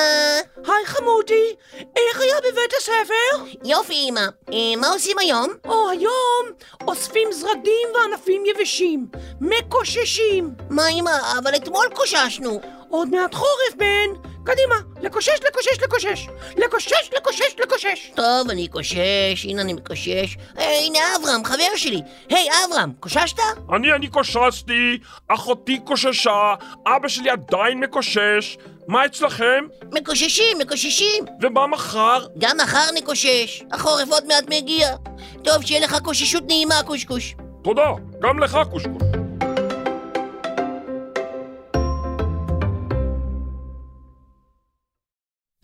היי 0.65 0.85
חמודי, 0.85 1.55
איך 1.73 2.21
היה 2.21 2.35
בבית 2.39 2.73
הספר? 2.77 3.57
יופי, 3.63 4.05
אמא. 4.09 4.21
אה, 4.53 4.75
מה 4.77 4.89
עושים 4.89 5.17
היום? 5.19 5.53
או, 5.65 5.89
היום 5.89 6.45
אוספים 6.87 7.31
זרדים 7.31 7.87
וענפים 7.93 8.43
יבשים, 8.45 9.07
מקוששים. 9.41 10.49
מה, 10.69 10.87
אמא? 10.89 11.17
אבל 11.37 11.55
אתמול 11.55 11.87
קוששנו. 11.93 12.61
עוד 12.89 13.09
מעט 13.09 13.33
חורף, 13.33 13.73
בן. 13.77 14.29
קדימה, 14.49 14.75
לקושש, 15.01 15.39
לקושש, 15.47 15.83
לקושש. 15.83 16.27
לקושש, 16.57 17.09
לקושש, 17.17 17.55
לקושש. 17.63 18.11
טוב, 18.15 18.49
אני 18.49 18.67
קושש, 18.67 19.45
הנה 19.45 19.61
אני 19.61 19.73
מקושש. 19.73 20.37
אה, 20.57 20.79
הנה 20.79 20.99
אברהם, 21.19 21.45
חבר 21.45 21.75
שלי. 21.75 22.01
היי, 22.29 22.49
אברהם, 22.67 22.91
קוששת? 22.99 23.39
אני, 23.75 23.93
אני 23.93 24.07
קוששתי, 24.07 24.97
אחותי 25.27 25.79
קוששה, 25.79 26.53
אבא 26.87 27.07
שלי 27.07 27.29
עדיין 27.29 27.79
מקושש. 27.79 28.57
מה 28.87 29.05
אצלכם? 29.05 29.63
מקוששים, 29.91 30.57
מקוששים. 30.57 31.25
ומה 31.41 31.67
מחר? 31.67 32.25
גם 32.37 32.57
מחר 32.63 32.91
נקושש. 32.95 33.63
החורף 33.71 34.09
עוד 34.09 34.25
מעט 34.27 34.43
מגיע. 34.49 34.95
טוב, 35.43 35.65
שיהיה 35.65 35.81
לך 35.81 35.97
קוששות 36.03 36.43
נעימה, 36.47 36.83
קושקוש. 36.85 37.35
תודה, 37.63 37.91
גם 38.21 38.39
לך 38.39 38.59
קושקוש. 38.71 39.08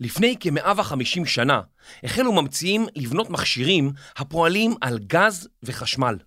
לפני 0.00 0.36
כ-150 0.40 1.26
שנה 1.26 1.60
החלו 2.04 2.32
ממציאים 2.32 2.86
לבנות 2.96 3.30
מכשירים 3.30 3.92
הפועלים 4.16 4.74
על 4.80 4.98
גז 4.98 5.48
וחשמל. 5.62 6.18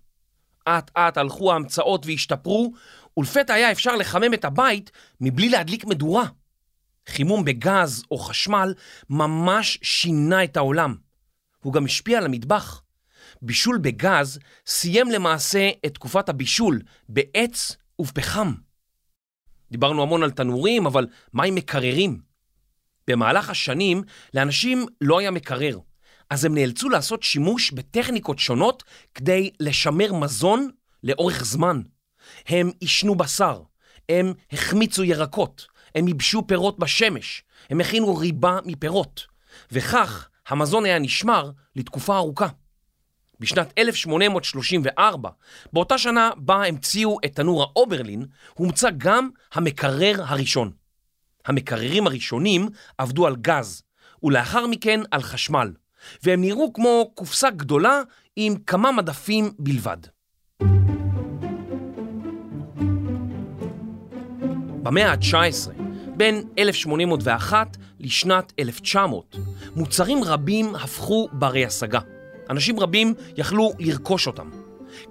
אט 0.68 0.90
אט 0.96 1.16
הלכו 1.16 1.52
ההמצאות 1.52 2.06
והשתפרו, 2.06 2.72
ולפתע 3.16 3.54
היה 3.54 3.72
אפשר 3.72 3.96
לחמם 3.96 4.34
את 4.34 4.44
הבית 4.44 4.90
מבלי 5.20 5.48
להדליק 5.48 5.84
מדורה. 5.84 6.24
חימום 7.08 7.44
בגז 7.44 8.04
או 8.10 8.18
חשמל 8.18 8.74
ממש 9.10 9.78
שינה 9.82 10.44
את 10.44 10.56
העולם. 10.56 10.94
הוא 11.62 11.72
גם 11.72 11.84
השפיע 11.84 12.18
על 12.18 12.24
המטבח. 12.24 12.82
בישול 13.42 13.78
בגז 13.78 14.38
סיים 14.66 15.10
למעשה 15.10 15.70
את 15.86 15.94
תקופת 15.94 16.28
הבישול 16.28 16.82
בעץ 17.08 17.76
ובפחם. 17.98 18.52
דיברנו 19.70 20.02
המון 20.02 20.22
על 20.22 20.30
תנורים, 20.30 20.86
אבל 20.86 21.06
מה 21.32 21.44
עם 21.44 21.54
מקררים? 21.54 22.29
במהלך 23.10 23.50
השנים 23.50 24.02
לאנשים 24.34 24.86
לא 25.00 25.18
היה 25.18 25.30
מקרר, 25.30 25.78
אז 26.30 26.44
הם 26.44 26.54
נאלצו 26.54 26.88
לעשות 26.88 27.22
שימוש 27.22 27.70
בטכניקות 27.70 28.38
שונות 28.38 28.82
כדי 29.14 29.50
לשמר 29.60 30.12
מזון 30.12 30.70
לאורך 31.04 31.44
זמן. 31.44 31.80
הם 32.46 32.70
עישנו 32.80 33.14
בשר, 33.14 33.62
הם 34.08 34.32
החמיצו 34.52 35.04
ירקות, 35.04 35.66
הם 35.94 36.08
ייבשו 36.08 36.46
פירות 36.46 36.78
בשמש, 36.78 37.42
הם 37.70 37.80
הכינו 37.80 38.16
ריבה 38.16 38.58
מפירות, 38.64 39.26
וכך 39.72 40.28
המזון 40.48 40.84
היה 40.84 40.98
נשמר 40.98 41.50
לתקופה 41.76 42.16
ארוכה. 42.16 42.48
בשנת 43.40 43.72
1834, 43.78 45.30
באותה 45.72 45.98
שנה 45.98 46.30
בה 46.36 46.64
המציאו 46.64 47.18
את 47.24 47.34
תנור 47.34 47.62
האוברלין, 47.62 48.26
הומצא 48.54 48.88
גם 48.98 49.28
המקרר 49.52 50.14
הראשון. 50.18 50.79
המקררים 51.46 52.06
הראשונים 52.06 52.68
עבדו 52.98 53.26
על 53.26 53.36
גז, 53.36 53.82
ולאחר 54.22 54.66
מכן 54.66 55.00
על 55.10 55.22
חשמל, 55.22 55.72
והם 56.22 56.40
נראו 56.40 56.72
כמו 56.72 57.10
קופסה 57.14 57.50
גדולה 57.50 58.02
עם 58.36 58.54
כמה 58.66 58.92
מדפים 58.92 59.50
בלבד. 59.58 59.96
במאה 64.82 65.12
ה-19, 65.12 65.70
בין 66.16 66.44
1801 66.58 67.76
לשנת 68.00 68.52
1900, 68.58 69.36
מוצרים 69.76 70.24
רבים 70.24 70.74
הפכו 70.74 71.28
ברי 71.32 71.66
השגה. 71.66 72.00
אנשים 72.50 72.80
רבים 72.80 73.14
יכלו 73.36 73.72
לרכוש 73.78 74.26
אותם. 74.26 74.50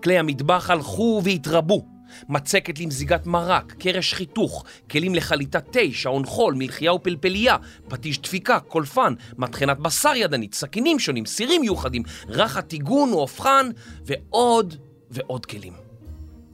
כלי 0.03 0.19
המטבח 0.19 0.69
הלכו 0.69 1.21
והתרבו. 1.23 1.98
מצקת 2.29 2.79
למזיגת 2.79 3.25
מרק, 3.25 3.73
קרש 3.79 4.13
חיתוך, 4.13 4.63
כלים 4.91 5.15
לחליטת 5.15 5.71
תה, 5.71 5.79
שעון 5.91 6.25
חול, 6.25 6.53
מלחייה 6.57 6.93
ופלפלייה, 6.93 7.57
פטיש 7.87 8.19
דפיקה, 8.19 8.59
קולפן, 8.59 9.13
מטחנת 9.37 9.79
בשר 9.79 10.15
ידנית, 10.15 10.53
סכינים 10.53 10.99
שונים, 10.99 11.25
סירים 11.25 11.61
מיוחדים, 11.61 12.03
רחת 12.27 12.67
טיגון 12.67 13.13
או 13.13 13.19
הופכן, 13.19 13.65
ועוד 14.05 14.75
ועוד 15.11 15.45
כלים. 15.45 15.73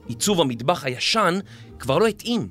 עיצוב 0.08 0.42
המטבח 0.42 0.86
הישן 0.86 1.40
כבר 1.80 1.98
לא 1.98 2.08
התאים. 2.08 2.48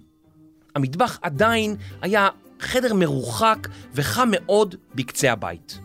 המטבח 0.74 1.18
עדיין 1.22 1.76
היה 2.02 2.28
חדר 2.60 2.94
מרוחק 2.94 3.68
וחם 3.94 4.28
מאוד 4.32 4.74
בקצה 4.94 5.32
הבית. 5.32 5.78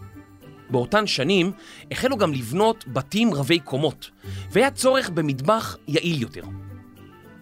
באותן 0.70 1.08
שנים 1.08 1.52
החלו 1.92 2.18
גם 2.18 2.34
לבנות 2.34 2.86
בתים 2.88 3.34
רבי 3.34 3.60
קומות, 3.60 4.10
והיה 4.52 4.72
צורך 4.72 5.10
במטבח 5.10 5.78
יעיל 5.88 6.22
יותר. 6.22 6.44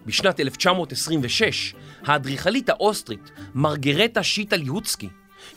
בשנת 0.08 0.40
1926, 0.40 1.74
האדריכלית 2.06 2.68
האוסטרית 2.68 3.30
מרגרטה 3.54 4.22
שיטה 4.22 4.56
ליהוצקי 4.56 5.08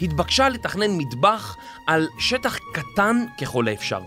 התבקשה 0.02 0.50
לתכנן 0.50 0.98
מטבח 0.98 1.56
על 1.88 2.08
שטח 2.20 2.58
קטן 2.74 3.26
ככל 3.42 3.68
האפשר. 3.68 4.02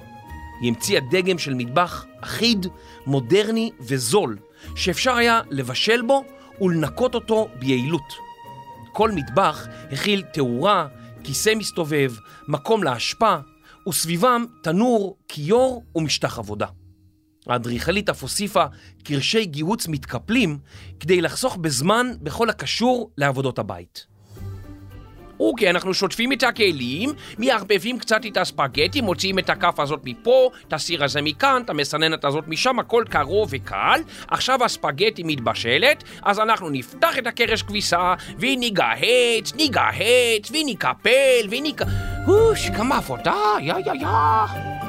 היא 0.61 0.69
המציאה 0.69 1.01
דגם 1.11 1.39
של 1.39 1.55
מטבח 1.55 2.07
אחיד, 2.21 2.67
מודרני 3.07 3.71
וזול, 3.81 4.39
שאפשר 4.77 5.15
היה 5.15 5.41
לבשל 5.51 6.03
בו 6.03 6.25
ולנקות 6.61 7.15
אותו 7.15 7.49
ביעילות. 7.59 8.13
כל 8.93 9.11
מטבח 9.11 9.67
הכיל 9.93 10.23
תאורה, 10.23 10.87
כיסא 11.25 11.53
מסתובב, 11.57 12.13
מקום 12.49 12.83
להשפעה, 12.83 13.41
וסביבם 13.89 14.45
תנור, 14.63 15.17
כיור 15.29 15.85
ומשטח 15.95 16.39
עבודה. 16.39 16.67
האדריכלית 17.47 18.09
אף 18.09 18.23
הוסיפה 18.23 18.65
קרשי 19.05 19.45
גיהוץ 19.45 19.89
מתקפלים 19.89 20.59
כדי 21.01 21.21
לחסוך 21.21 21.57
בזמן 21.57 22.07
בכל 22.23 22.51
הקשור 22.51 23.11
לעבודות 23.19 23.59
הבית. 23.59 24.07
אוקיי, 25.41 25.71
אנחנו 25.71 25.95
שוטפים 25.95 26.33
את 26.33 26.43
הכלים, 26.43 27.13
מערבבים 27.39 27.99
קצת 27.99 28.27
את 28.27 28.37
הספגטי, 28.37 29.01
מוציאים 29.01 29.39
את 29.39 29.51
הכף 29.51 29.81
הזאת 29.81 30.01
מפה, 30.05 30.51
את 30.69 30.73
הסיר 30.73 31.05
הזה 31.05 31.23
מכאן, 31.23 31.63
את 31.65 31.71
המסננת 31.71 32.25
הזאת 32.25 32.49
משם, 32.49 32.79
הכל 32.79 33.05
קרוב 33.11 33.49
וקל. 33.53 34.01
עכשיו 34.29 34.65
הספגטי 34.65 35.23
מתבשלת, 35.23 36.05
אז 36.23 36.41
אנחנו 36.41 36.71
נפתח 36.71 37.19
את 37.19 37.27
הקרש 37.27 37.63
כביסה, 37.63 38.15
וניגהץ, 38.39 39.55
ניגהץ, 39.57 40.51
ונקפל, 40.51 41.49
ונק... 41.51 41.83
הוש, 42.27 42.71
כמה 42.71 42.97
עבודה, 42.97 43.35
יא 43.61 43.75
יא 43.87 43.93
יא. 43.93 44.84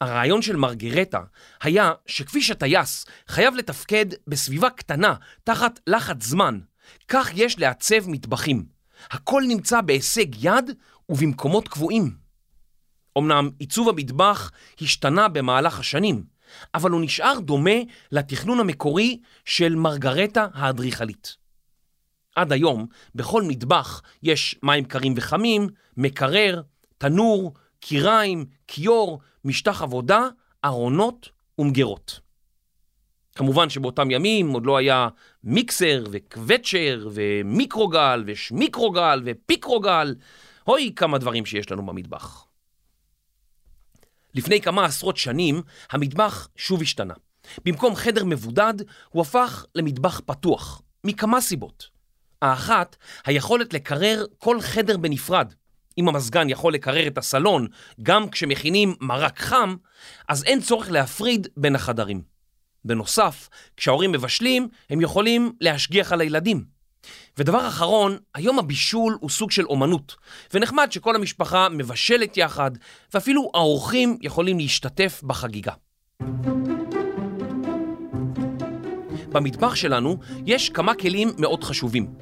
הרעיון 0.00 0.42
של 0.42 0.56
מרגרטה 0.56 1.20
היה 1.62 1.92
שכפי 2.06 2.42
שטייס 2.42 3.06
חייב 3.28 3.54
לתפקד 3.54 4.06
בסביבה 4.26 4.70
קטנה 4.70 5.14
תחת 5.44 5.80
לחץ 5.86 6.24
זמן, 6.24 6.58
כך 7.08 7.30
יש 7.34 7.58
לעצב 7.58 8.08
מטבחים. 8.08 8.66
הכל 9.10 9.42
נמצא 9.48 9.80
בהישג 9.80 10.44
יד 10.44 10.70
ובמקומות 11.08 11.68
קבועים. 11.68 12.16
אמנם 13.18 13.50
עיצוב 13.58 13.88
המטבח 13.88 14.50
השתנה 14.80 15.28
במהלך 15.28 15.78
השנים, 15.78 16.24
אבל 16.74 16.90
הוא 16.90 17.00
נשאר 17.00 17.38
דומה 17.40 17.76
לתכנון 18.12 18.60
המקורי 18.60 19.20
של 19.44 19.74
מרגרטה 19.74 20.46
האדריכלית. 20.54 21.36
עד 22.36 22.52
היום, 22.52 22.86
בכל 23.14 23.42
מטבח 23.42 24.02
יש 24.22 24.58
מים 24.62 24.84
קרים 24.84 25.14
וחמים, 25.16 25.68
מקרר, 25.96 26.62
תנור, 26.98 27.54
קיריים, 27.80 28.46
כיור, 28.66 29.20
משטח 29.44 29.82
עבודה, 29.82 30.28
ארונות 30.64 31.28
ומגירות. 31.58 32.20
כמובן 33.34 33.70
שבאותם 33.70 34.10
ימים 34.10 34.50
עוד 34.50 34.66
לא 34.66 34.76
היה 34.76 35.08
מיקסר 35.44 36.04
וקווצ'ר 36.10 37.08
ומיקרוגל 37.12 38.24
ושמיקרוגל 38.26 39.22
ופיקרוגל, 39.24 40.14
אוי 40.66 40.92
כמה 40.96 41.18
דברים 41.18 41.46
שיש 41.46 41.70
לנו 41.70 41.86
במטבח. 41.86 42.46
לפני 44.34 44.60
כמה 44.60 44.84
עשרות 44.84 45.16
שנים 45.16 45.62
המטבח 45.90 46.48
שוב 46.56 46.82
השתנה. 46.82 47.14
במקום 47.64 47.94
חדר 47.94 48.24
מבודד 48.24 48.74
הוא 49.08 49.22
הפך 49.22 49.64
למטבח 49.74 50.20
פתוח, 50.26 50.82
מכמה 51.04 51.40
סיבות. 51.40 51.88
האחת, 52.42 52.96
היכולת 53.24 53.74
לקרר 53.74 54.24
כל 54.38 54.60
חדר 54.60 54.96
בנפרד. 54.96 55.52
אם 55.98 56.08
המזגן 56.08 56.48
יכול 56.48 56.74
לקרר 56.74 57.06
את 57.06 57.18
הסלון 57.18 57.66
גם 58.02 58.28
כשמכינים 58.28 58.94
מרק 59.00 59.38
חם, 59.38 59.76
אז 60.28 60.44
אין 60.44 60.60
צורך 60.60 60.90
להפריד 60.90 61.48
בין 61.56 61.74
החדרים. 61.74 62.22
בנוסף, 62.84 63.48
כשההורים 63.76 64.12
מבשלים, 64.12 64.68
הם 64.90 65.00
יכולים 65.00 65.52
להשגיח 65.60 66.12
על 66.12 66.20
הילדים. 66.20 66.64
ודבר 67.38 67.68
אחרון, 67.68 68.16
היום 68.34 68.58
הבישול 68.58 69.18
הוא 69.20 69.30
סוג 69.30 69.50
של 69.50 69.64
אומנות, 69.64 70.16
ונחמד 70.54 70.92
שכל 70.92 71.14
המשפחה 71.14 71.68
מבשלת 71.68 72.36
יחד, 72.36 72.70
ואפילו 73.14 73.50
האורחים 73.54 74.18
יכולים 74.20 74.58
להשתתף 74.58 75.22
בחגיגה. 75.22 75.72
במטבח 79.28 79.74
שלנו 79.74 80.16
יש 80.46 80.68
כמה 80.68 80.94
כלים 80.94 81.28
מאוד 81.38 81.64
חשובים. 81.64 82.14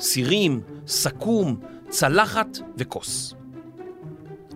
סירים, 0.00 0.60
סכו"ם, 0.86 1.56
צלחת 1.88 2.58
וכוס. 2.76 3.34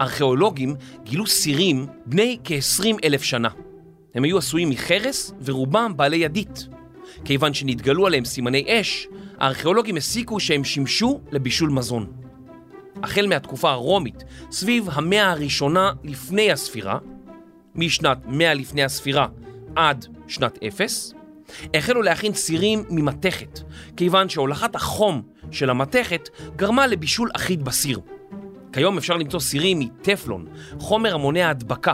ארכיאולוגים 0.00 0.74
גילו 1.04 1.26
סירים 1.26 1.86
בני 2.06 2.38
כ-20 2.44 2.84
אלף 3.04 3.22
שנה. 3.22 3.48
הם 4.14 4.24
היו 4.24 4.38
עשויים 4.38 4.70
מחרס 4.70 5.32
ורובם 5.44 5.92
בעלי 5.96 6.16
ידית. 6.16 6.68
כיוון 7.24 7.54
שנתגלו 7.54 8.06
עליהם 8.06 8.24
סימני 8.24 8.64
אש, 8.68 9.08
הארכיאולוגים 9.38 9.96
הסיקו 9.96 10.40
שהם 10.40 10.64
שימשו 10.64 11.20
לבישול 11.32 11.70
מזון. 11.70 12.12
החל 13.02 13.26
מהתקופה 13.26 13.70
הרומית, 13.70 14.24
סביב 14.50 14.88
המאה 14.92 15.30
הראשונה 15.30 15.92
לפני 16.04 16.52
הספירה, 16.52 16.98
משנת 17.74 18.18
100 18.26 18.54
לפני 18.54 18.84
הספירה 18.84 19.26
עד 19.76 20.06
שנת 20.28 20.58
0, 20.68 21.14
החלו 21.74 22.02
להכין 22.02 22.34
סירים 22.34 22.84
ממתכת, 22.90 23.60
כיוון 23.96 24.28
שהולכת 24.28 24.74
החום 24.74 25.22
של 25.50 25.70
המתכת 25.70 26.28
גרמה 26.56 26.86
לבישול 26.86 27.30
אחיד 27.36 27.64
בסיר. 27.64 28.00
כיום 28.72 28.98
אפשר 28.98 29.16
למצוא 29.16 29.40
סירים 29.40 29.78
מטפלון, 29.78 30.46
חומר 30.78 31.14
המונע 31.14 31.50
הדבקה, 31.50 31.92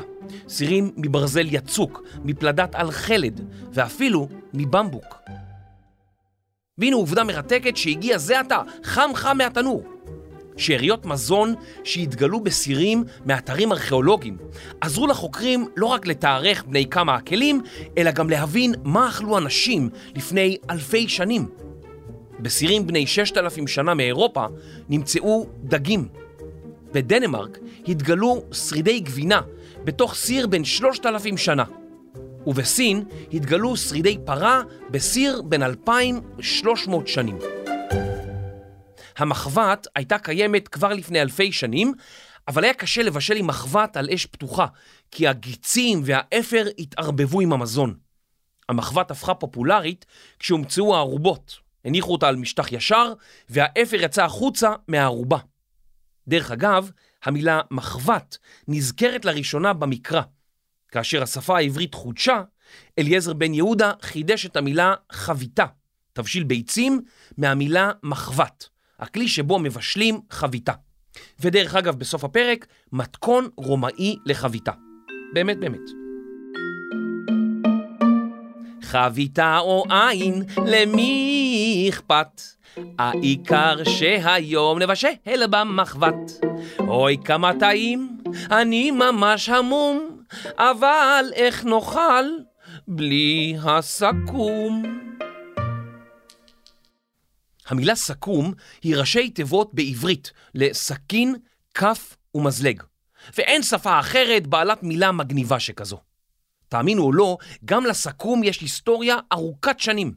סירים 0.48 0.92
מברזל 0.96 1.46
יצוק, 1.54 2.02
מפלדת 2.24 2.74
על 2.74 2.90
חלד, 2.90 3.40
ואפילו 3.72 4.28
מבמבוק. 4.54 5.18
והנה 6.78 6.96
עובדה 6.96 7.24
מרתקת 7.24 7.76
שהגיע 7.76 8.18
זה 8.18 8.40
עתה, 8.40 8.58
חם 8.84 9.10
חם 9.14 9.38
מהתנור. 9.38 9.82
שאריות 10.56 11.06
מזון 11.06 11.54
שהתגלו 11.84 12.40
בסירים 12.40 13.04
מאתרים 13.26 13.72
ארכיאולוגיים 13.72 14.36
עזרו 14.80 15.06
לחוקרים 15.06 15.68
לא 15.76 15.86
רק 15.86 16.06
לתארך 16.06 16.64
בני 16.64 16.86
כמה 16.90 17.14
הכלים, 17.14 17.62
אלא 17.98 18.10
גם 18.10 18.30
להבין 18.30 18.74
מה 18.84 19.08
אכלו 19.08 19.38
אנשים 19.38 19.90
לפני 20.14 20.56
אלפי 20.70 21.08
שנים. 21.08 21.48
בסירים 22.40 22.86
בני 22.86 23.06
6,000 23.06 23.66
שנה 23.66 23.94
מאירופה 23.94 24.46
נמצאו 24.88 25.46
דגים. 25.64 26.08
בדנמרק 26.92 27.58
התגלו 27.88 28.42
שרידי 28.52 29.00
גבינה 29.00 29.40
בתוך 29.84 30.14
סיר 30.14 30.46
בן 30.46 30.64
3,000 30.64 31.36
שנה. 31.36 31.64
ובסין 32.46 33.04
התגלו 33.32 33.76
שרידי 33.76 34.18
פרה 34.24 34.62
בסיר 34.90 35.42
בן 35.42 35.62
2,300 35.62 37.08
שנים. 37.08 37.38
המחבת 39.16 39.86
הייתה 39.94 40.18
קיימת 40.18 40.68
כבר 40.68 40.88
לפני 40.88 41.22
אלפי 41.22 41.52
שנים, 41.52 41.92
אבל 42.48 42.64
היה 42.64 42.74
קשה 42.74 43.02
לבשל 43.02 43.36
עם 43.36 43.46
מחבת 43.46 43.96
על 43.96 44.08
אש 44.14 44.26
פתוחה, 44.26 44.66
כי 45.10 45.28
הגיצים 45.28 46.02
והאפר 46.04 46.66
התערבבו 46.78 47.40
עם 47.40 47.52
המזון. 47.52 47.94
המחבת 48.68 49.10
הפכה 49.10 49.34
פופולרית 49.34 50.06
כשהומצאו 50.38 50.94
הערובות. 50.96 51.56
הניחו 51.84 52.12
אותה 52.12 52.28
על 52.28 52.36
משטח 52.36 52.72
ישר, 52.72 53.12
והאפר 53.48 53.96
יצא 54.00 54.24
החוצה 54.24 54.72
מהערובה. 54.88 55.38
דרך 56.28 56.50
אגב, 56.50 56.90
המילה 57.24 57.60
מחבת 57.70 58.38
נזכרת 58.68 59.24
לראשונה 59.24 59.72
במקרא. 59.72 60.22
כאשר 60.88 61.22
השפה 61.22 61.56
העברית 61.56 61.94
חודשה, 61.94 62.42
אליעזר 62.98 63.32
בן 63.32 63.54
יהודה 63.54 63.92
חידש 64.02 64.46
את 64.46 64.56
המילה 64.56 64.94
חביתה, 65.12 65.66
תבשיל 66.12 66.44
ביצים, 66.44 67.00
מהמילה 67.38 67.90
מחבת, 68.02 68.68
הכלי 69.00 69.28
שבו 69.28 69.58
מבשלים 69.58 70.20
חביתה. 70.30 70.72
ודרך 71.40 71.74
אגב, 71.74 71.98
בסוף 71.98 72.24
הפרק, 72.24 72.66
מתכון 72.92 73.48
רומאי 73.56 74.16
לחביתה. 74.26 74.72
באמת 75.32 75.58
באמת. 75.58 75.90
חביתה 78.82 79.58
או 79.58 79.84
עין, 79.90 80.42
למי 80.66 81.86
אכפת? 81.88 82.40
העיקר 82.98 83.84
שהיום 83.84 84.78
נבשל 84.78 85.46
במחבת. 85.50 86.14
אוי 86.80 87.16
כמה 87.24 87.52
טעים, 87.60 88.18
אני 88.50 88.90
ממש 88.90 89.48
המום, 89.48 90.20
אבל 90.58 91.24
איך 91.34 91.64
נאכל 91.64 92.24
בלי 92.88 93.56
הסכו"ם? 93.62 95.05
המילה 97.66 97.94
סכו"ם 97.94 98.52
היא 98.82 98.96
ראשי 98.96 99.30
תיבות 99.30 99.74
בעברית 99.74 100.32
לסכין, 100.54 101.36
כף 101.74 102.16
ומזלג, 102.34 102.82
ואין 103.36 103.62
שפה 103.62 104.00
אחרת 104.00 104.46
בעלת 104.46 104.82
מילה 104.82 105.12
מגניבה 105.12 105.60
שכזו. 105.60 105.98
תאמינו 106.68 107.02
או 107.02 107.12
לא, 107.12 107.38
גם 107.64 107.86
לסכו"ם 107.86 108.44
יש 108.44 108.60
היסטוריה 108.60 109.16
ארוכת 109.32 109.80
שנים. 109.80 110.12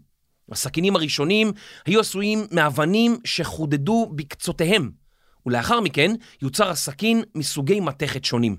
הסכינים 0.51 0.95
הראשונים 0.95 1.51
היו 1.85 1.99
עשויים 1.99 2.47
מאבנים 2.51 3.17
שחודדו 3.25 4.11
בקצותיהם, 4.15 4.91
ולאחר 5.45 5.81
מכן 5.81 6.11
יוצר 6.41 6.69
הסכין 6.69 7.23
מסוגי 7.35 7.79
מתכת 7.79 8.25
שונים. 8.25 8.57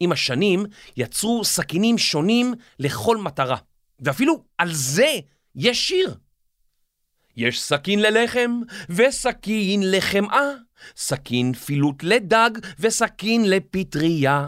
עם 0.00 0.12
השנים 0.12 0.64
יצרו 0.96 1.44
סכינים 1.44 1.98
שונים 1.98 2.54
לכל 2.78 3.16
מטרה, 3.16 3.56
ואפילו 4.00 4.44
על 4.58 4.72
זה 4.72 5.18
יש 5.54 5.88
שיר. 5.88 6.14
יש 7.38 7.60
סכין 7.60 8.02
ללחם 8.02 8.60
וסכין 8.90 9.80
לחמאה, 9.84 10.50
סכין 10.96 11.52
פילוט 11.52 12.02
לדג 12.02 12.50
וסכין 12.80 13.50
לפטריה. 13.50 14.46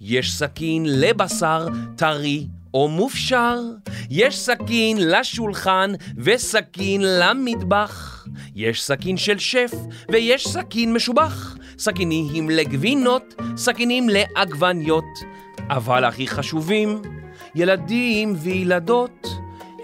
יש 0.00 0.34
סכין 0.34 0.86
לבשר 0.86 1.66
טרי 1.96 2.46
או 2.74 2.88
מופשר, 2.88 3.58
יש 4.10 4.38
סכין 4.38 5.10
לשולחן 5.10 5.92
וסכין 6.16 7.00
למטבח. 7.04 8.26
יש 8.54 8.82
סכין 8.82 9.16
של 9.16 9.38
שף 9.38 9.72
ויש 10.12 10.48
סכין 10.48 10.92
משובח, 10.92 11.56
סכינים 11.78 12.50
לגבינות, 12.50 13.34
סכינים 13.56 14.08
לעגבניות. 14.08 15.18
אבל 15.70 16.04
הכי 16.04 16.26
חשובים, 16.26 17.02
ילדים 17.54 18.34
וילדות, 18.36 19.25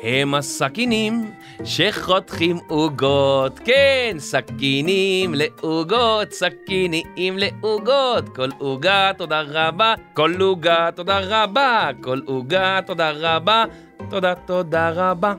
הם 0.02 0.34
הסכינים 0.34 1.34
שחותכים 1.64 2.56
עוגות. 2.68 3.58
כן, 3.58 4.16
סכינים 4.18 5.34
לעוגות, 5.34 6.32
סכינים 6.32 7.38
לעוגות. 7.38 8.28
כל 8.36 8.48
עוגה 8.58 9.10
תודה 9.18 9.42
רבה, 9.46 9.94
כל 10.14 10.34
עוגה 10.40 10.90
תודה 10.96 11.20
רבה, 11.22 11.90
כל 12.02 12.20
עוגה 12.26 12.80
תודה 12.86 13.10
רבה, 13.10 13.64
תודה 14.10 14.34
תודה 14.34 14.90
רבה. 14.94 15.34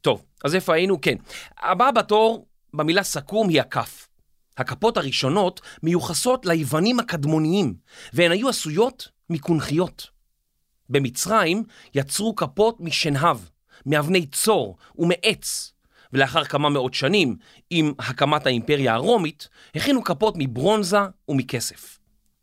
טוב, 0.00 0.24
אז 0.44 0.54
איפה 0.54 0.74
היינו? 0.74 1.00
כן. 1.00 1.16
הבאה 1.62 1.92
בתור 1.92 2.46
במילה 2.74 3.02
סכו"ם 3.02 3.48
היא 3.48 3.60
הכף. 3.60 4.08
הכפות 4.56 4.96
הראשונות 4.96 5.60
מיוחסות 5.82 6.46
ליוונים 6.46 7.00
הקדמוניים, 7.00 7.74
והן 8.12 8.30
היו 8.30 8.48
עשויות 8.48 9.08
מקונכיות. 9.30 10.13
במצרים 10.88 11.64
יצרו 11.94 12.34
כפות 12.34 12.80
משנהב, 12.80 13.38
מאבני 13.86 14.26
צור 14.26 14.76
ומעץ, 14.98 15.72
ולאחר 16.12 16.44
כמה 16.44 16.68
מאות 16.68 16.94
שנים, 16.94 17.36
עם 17.70 17.92
הקמת 17.98 18.46
האימפריה 18.46 18.94
הרומית, 18.94 19.48
הכינו 19.74 20.04
כפות 20.04 20.34
מברונזה 20.38 20.98
ומכסף. 21.28 21.98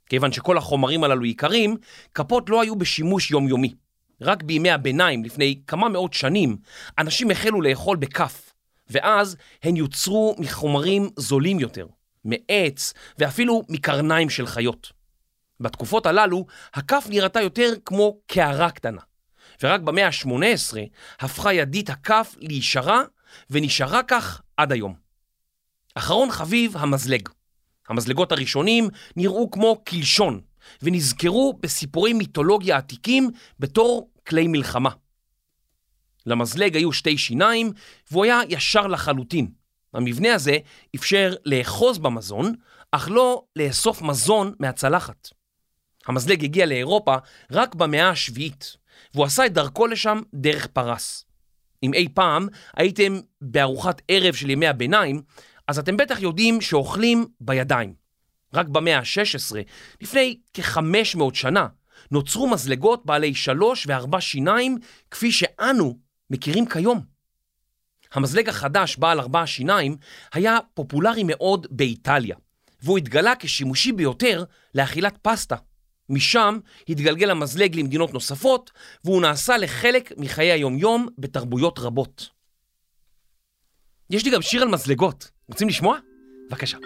כיוון 0.06 0.32
שכל 0.32 0.58
החומרים 0.58 1.04
הללו 1.04 1.25
יקרים, 1.25 1.77
כפות 2.13 2.49
לא 2.49 2.62
היו 2.62 2.75
בשימוש 2.75 3.32
יומיומי. 3.32 3.73
רק 4.21 4.43
בימי 4.43 4.69
הביניים, 4.69 5.23
לפני 5.23 5.62
כמה 5.67 5.89
מאות 5.89 6.13
שנים, 6.13 6.58
אנשים 6.97 7.32
החלו 7.32 7.62
לאכול 7.62 7.97
בכף, 7.97 8.54
ואז 8.89 9.38
הן 9.63 9.75
יוצרו 9.75 10.36
מחומרים 10.39 11.10
זולים 11.17 11.60
יותר, 11.60 11.88
מעץ 12.25 12.93
ואפילו 13.17 13.62
מקרניים 13.69 14.30
של 14.30 14.45
חיות. 14.47 15.01
בתקופות 15.62 16.06
הללו, 16.06 16.45
הכף 16.74 17.08
נראתה 17.10 17.41
יותר 17.41 17.74
כמו 17.86 18.17
קערה 18.28 18.71
קטנה, 18.71 19.02
ורק 19.63 19.82
במאה 19.82 20.08
ה-18 20.08 20.78
הפכה 21.19 21.54
ידית 21.54 21.89
הכף 21.89 22.36
לישרה, 22.39 23.02
ונשארה 23.50 24.04
כך 24.04 24.41
עד 24.58 24.71
היום. 24.71 24.93
אחרון 25.95 26.32
חביב, 26.32 26.78
המזלג. 26.78 27.30
המזלגות 27.89 28.32
הראשונים 28.32 28.89
נראו 29.15 29.52
כמו 29.52 29.82
קלשון, 29.86 30.41
ונזכרו 30.82 31.60
בסיפורי 31.62 32.13
מיתולוגיה 32.13 32.78
עתיקים 32.78 33.30
בתור 33.60 34.10
כלי 34.28 34.47
מלחמה. 34.47 34.89
למזלג 36.26 36.76
היו 36.76 36.93
שתי 36.93 37.17
שיניים, 37.17 37.71
והוא 38.12 38.24
היה 38.26 38.39
ישר 38.50 38.88
לחלוטין. 38.88 39.47
המבנה 39.93 40.34
הזה 40.34 40.58
אפשר 40.95 41.34
לאחוז 41.45 41.97
במזון, 41.97 42.54
אך 42.91 43.10
לא 43.12 43.43
לאסוף 43.56 44.02
מזון 44.02 44.54
מהצלחת. 44.60 45.30
המזלג 46.08 46.44
הגיע 46.44 46.66
לאירופה 46.66 47.16
רק 47.52 47.76
במאה 47.76 48.10
השביעית, 48.10 48.78
והוא 49.14 49.26
עשה 49.26 49.46
את 49.46 49.54
דרכו 49.54 49.88
לשם 49.88 50.22
דרך 50.34 50.68
פרס. 50.68 51.26
אם 51.84 51.94
אי 51.94 52.08
פעם 52.14 52.48
הייתם 52.76 53.20
בארוחת 53.42 54.02
ערב 54.08 54.34
של 54.34 54.50
ימי 54.50 54.68
הביניים, 54.68 55.22
אז 55.68 55.80
אתם 55.80 55.98
בטח 55.98 56.20
יודעים 56.20 56.62
שאוכלים 56.62 57.26
בידיים. 57.40 57.94
רק 58.54 58.68
במאה 58.68 58.98
ה-16, 58.98 59.56
לפני 60.02 60.38
כ-500 60.54 61.24
שנה, 61.34 61.68
נוצרו 62.12 62.50
מזלגות 62.50 63.06
בעלי 63.06 63.36
שלוש 63.36 63.88
וארבע 63.88 64.22
שיניים, 64.22 64.78
כפי 65.12 65.32
שאנו 65.32 65.98
מכירים 66.30 66.66
כיום. 66.66 67.02
המזלג 68.14 68.50
החדש, 68.50 68.98
בעל 68.98 69.20
ארבע 69.20 69.48
שיניים, 69.48 69.98
היה 70.34 70.58
פופולרי 70.74 71.24
מאוד 71.26 71.68
באיטליה, 71.70 72.36
והוא 72.84 72.98
התגלה 72.98 73.34
כשימושי 73.40 73.92
ביותר 73.92 74.44
לאכילת 74.76 75.18
פסטה. 75.22 75.56
משם 76.12 76.60
התגלגל 76.89 77.30
המזלג 77.30 77.76
למדינות 77.76 78.13
נוספות, 78.13 78.71
והוא 79.06 79.21
נעשה 79.21 79.58
לחלק 79.58 80.12
מחיי 80.17 80.52
היומיום 80.52 81.08
בתרבויות 81.17 81.80
רבות. 81.80 82.30
יש 84.10 84.26
לי 84.26 84.32
גם 84.32 84.41
שיר 84.41 84.62
על 84.62 84.67
מזלגות, 84.67 85.32
רוצים 85.47 85.67
לשמוע? 85.67 85.97
בבקשה. 86.50 86.78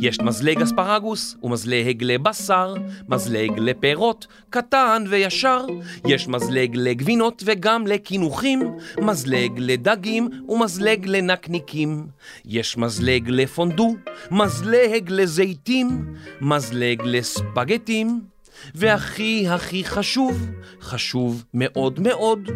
יש 0.00 0.20
מזלג 0.20 0.62
אספרגוס 0.62 1.36
ומזלג 1.42 2.02
לבשר, 2.02 2.74
מזלג 3.08 3.50
לפירות, 3.58 4.26
קטן 4.50 5.04
וישר. 5.08 5.66
יש 6.06 6.28
מזלג 6.28 6.76
לגבינות 6.76 7.42
וגם 7.46 7.86
לקינוחים, 7.86 8.72
מזלג 9.00 9.52
לדגים 9.56 10.28
ומזלג 10.48 11.06
לנקניקים. 11.06 12.06
יש 12.44 12.76
מזלג 12.76 13.28
לפונדו, 13.28 13.96
מזלג 14.30 15.10
לזיתים, 15.10 16.14
מזלג 16.40 17.02
לספגטים. 17.04 18.20
והכי 18.74 19.48
הכי 19.48 19.84
חשוב, 19.84 20.46
חשוב 20.80 21.44
מאוד 21.54 22.00
מאוד, 22.00 22.50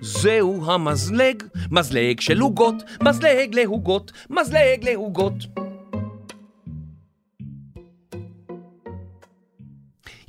זהו 0.00 0.70
המזלג, 0.70 1.42
מזלג 1.70 2.20
של 2.20 2.40
עוגות, 2.40 2.74
מזלג 3.02 3.54
לעוגות, 3.54 4.12
מזלג 4.30 4.84
לעוגות. 4.84 5.61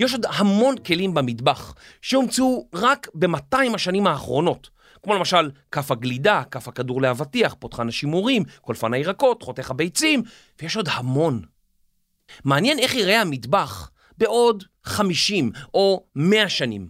יש 0.04 0.14
עוד 0.14 0.26
המון 0.30 0.78
כלים 0.78 1.14
במטבח 1.14 1.76
שהומצאו 2.02 2.68
רק 2.74 3.08
ב-200 3.14 3.76
השנים 3.76 4.08
האחרונות, 4.08 4.70
כמו 5.04 5.14
למשל 5.16 5.52
כף 5.72 5.92
הגלידה, 5.92 6.44
כף 6.52 6.68
הכדור 6.68 7.02
לאבטיח, 7.02 7.56
פותחן 7.60 7.88
השימורים, 7.88 8.44
קולפן 8.62 8.94
הירקות, 8.94 9.44
חותך 9.44 9.72
הביצים, 9.72 10.24
ויש 10.62 10.78
עוד 10.78 10.90
המון. 10.92 11.42
מעניין 12.44 12.80
איך 12.80 12.96
יראה 12.96 13.22
המטבח 13.22 13.92
בעוד 14.18 14.64
50 14.84 15.52
או 15.74 16.06
100 16.16 16.50
שנים. 16.50 16.90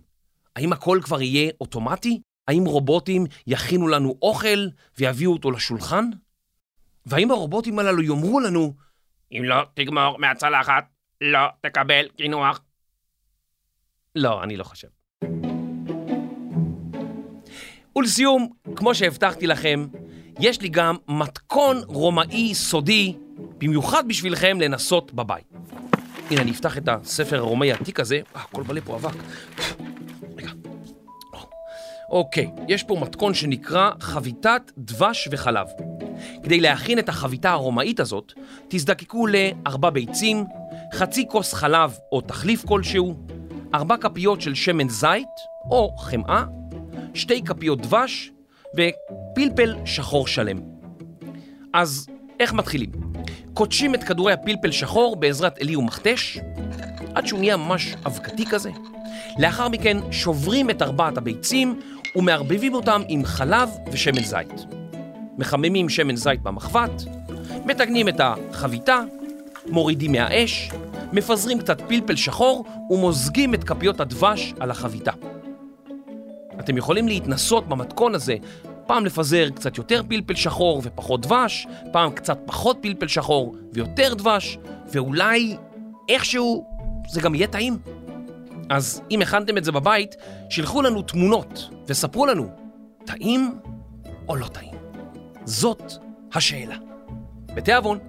האם 0.56 0.74
הכל 0.74 1.00
כבר 1.04 1.22
יהיה 1.22 1.52
אוטומטי? 1.62 2.22
האם 2.48 2.66
רובוטים 2.66 3.26
יכינו 3.48 3.88
לנו 3.88 4.18
אוכל 4.22 4.68
ויביאו 4.98 5.34
אותו 5.34 5.52
לשולחן? 5.52 6.10
והאם 7.06 7.32
הרובוטים 7.32 7.80
הללו 7.80 8.02
יאמרו 8.02 8.40
לנו, 8.40 8.74
אם 9.32 9.44
לא 9.44 9.64
תגמור 9.74 10.18
מהצלחת, 10.20 10.86
לא 11.22 11.48
תקבל 11.62 12.08
קינוח. 12.18 12.60
לא, 14.16 14.44
אני 14.44 14.58
לא 14.58 14.64
חושב. 14.64 14.88
ולסיום, 17.96 18.50
כמו 18.76 18.96
שהבטחתי 18.96 19.48
לכם, 19.48 19.88
יש 20.40 20.62
לי 20.62 20.70
גם 20.70 20.96
מתכון 21.08 21.82
רומאי 21.88 22.56
סודי, 22.56 23.16
במיוחד 23.58 24.08
בשבילכם 24.08 24.62
לנסות 24.62 25.14
בבית. 25.14 25.54
הנה, 26.32 26.42
אני 26.42 26.52
אפתח 26.52 26.78
את 26.78 26.88
הספר 26.88 27.38
הרומאי 27.38 27.72
העתיק 27.72 28.00
הזה. 28.00 28.16
אה, 28.16 28.42
הכל 28.42 28.64
מלא 28.68 28.82
פה 28.86 28.96
אבק. 28.96 29.14
רגע. 30.38 30.50
אוקיי, 32.10 32.52
יש 32.68 32.84
פה 32.84 32.98
מתכון 33.02 33.34
שנקרא 33.34 33.92
חביתת 34.00 34.72
דבש 34.78 35.28
וחלב. 35.32 35.68
כדי 36.44 36.60
להכין 36.60 37.00
את 37.00 37.10
החביתה 37.10 37.52
הרומאית 37.52 38.00
הזאת, 38.00 38.34
תזדקקו 38.68 39.28
לארבע 39.28 39.90
ביצים, 39.90 40.46
חצי 40.94 41.28
כוס 41.30 41.54
חלב 41.54 41.98
או 42.12 42.22
תחליף 42.22 42.66
כלשהו, 42.66 43.16
ארבע 43.74 43.98
כפיות 43.98 44.42
של 44.42 44.56
שמן 44.56 44.90
זית 44.90 45.28
או 45.72 45.96
חמאה, 45.98 46.44
שתי 47.14 47.42
כפיות 47.44 47.82
דבש 47.82 48.32
ופלפל 48.74 49.76
שחור 49.86 50.28
שלם. 50.28 50.58
אז 51.74 52.08
איך 52.40 52.54
מתחילים? 52.54 52.92
קודשים 53.54 53.96
את 53.96 54.04
כדורי 54.04 54.34
הפלפל 54.34 54.72
שחור 54.72 55.16
בעזרת 55.16 55.62
אלי 55.62 55.76
ומכתש, 55.76 56.40
עד 57.16 57.28
שהוא 57.28 57.40
נהיה 57.40 57.58
ממש 57.58 57.96
אבקתי 58.06 58.46
כזה. 58.46 58.72
לאחר 59.40 59.70
מכן 59.70 59.98
שוברים 60.12 60.70
את 60.70 60.82
ארבעת 60.82 61.18
הביצים 61.18 61.80
ומערבבים 62.16 62.74
אותם 62.74 63.02
עם 63.08 63.26
חלב 63.26 63.70
ושמן 63.92 64.24
זית. 64.24 64.66
מחממים 65.38 65.90
שמן 65.90 66.16
זית 66.16 66.42
במחבת, 66.42 67.04
מתגנים 67.66 68.10
את 68.10 68.20
החביתה, 68.20 69.02
מורידים 69.68 70.12
מהאש, 70.12 70.72
מפזרים 71.14 71.60
קצת 71.60 71.82
פלפל 71.82 72.16
שחור 72.16 72.66
ומוזגים 72.90 73.54
את 73.54 73.64
כפיות 73.64 74.00
הדבש 74.00 74.54
על 74.60 74.72
החביתה. 74.72 75.12
אתם 76.60 76.78
יכולים 76.78 77.08
להתנסות 77.08 77.70
במתכון 77.70 78.16
הזה, 78.16 78.36
פעם 78.88 79.06
לפזר 79.06 79.50
קצת 79.50 79.78
יותר 79.78 80.02
פלפל 80.08 80.36
שחור 80.36 80.82
ופחות 80.84 81.22
דבש, 81.22 81.68
פעם 81.92 82.12
קצת 82.12 82.38
פחות 82.46 82.78
פלפל 82.82 83.08
שחור 83.08 83.56
ויותר 83.74 84.14
דבש, 84.14 84.58
ואולי 84.88 85.58
איכשהו 86.10 86.66
זה 87.10 87.22
גם 87.22 87.36
יהיה 87.36 87.48
טעים. 87.48 87.78
אז 88.70 89.02
אם 89.12 89.22
הכנתם 89.22 89.58
את 89.58 89.64
זה 89.64 89.72
בבית, 89.72 90.16
שילחו 90.50 90.82
לנו 90.82 91.02
תמונות 91.02 91.70
וספרו 91.88 92.26
לנו, 92.26 92.48
טעים 93.06 93.58
או 94.28 94.36
לא 94.36 94.48
טעים? 94.48 94.74
זאת 95.46 95.94
השאלה. 96.34 96.76
בתיאבון. 97.56 98.00